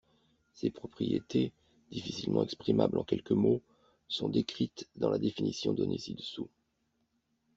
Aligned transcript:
Ces 0.53 0.71
propriétés, 0.71 1.51
difficilement 1.91 2.41
exprimables 2.43 2.97
en 2.97 3.03
quelques 3.03 3.29
mots, 3.33 3.61
sont 4.07 4.29
décrites 4.29 4.89
dans 4.95 5.11
la 5.11 5.19
définition 5.19 5.73
donnée 5.73 5.99
ci-dessous. 5.99 6.49